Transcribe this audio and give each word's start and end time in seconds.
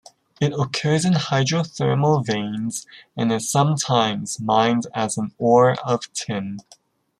It 0.39 0.51
occurs 0.57 1.05
in 1.05 1.13
hydrothermal 1.13 2.25
veins 2.25 2.87
and 3.15 3.31
is 3.31 3.47
sometimes 3.51 4.39
mined 4.41 4.87
as 4.95 5.15
an 5.15 5.35
ore 5.37 5.75
of 5.85 6.11
tin. 6.13 6.57